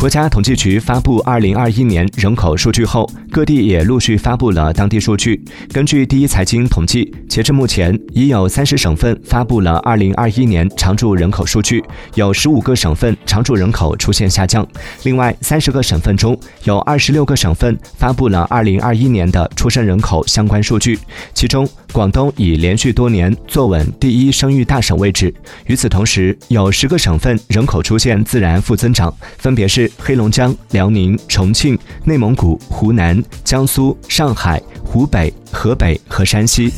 [0.00, 5.38] 国家统计局发布二零二一年人口数据后，各地也陆续发布了当地数据。
[5.74, 11.84] 根据第一财经统计，截至目前，已有三十省份发布了二零二一年常住人口数据，
[12.14, 14.66] 有十五个省份常住人口出现下降。
[15.02, 20.98] 另外，三十个省份中有二十六个省份发布了二零二一年的出生人口相关数据，
[21.34, 25.32] 其中广东已连续多年坐稳第一生育大省位置。
[25.66, 36.72] 与此同时，有十个省份人口出现自然负增长，分别是黑龙江、辽宁、重庆、内蒙古、湖南、江苏、上海、湖北、河北和山西。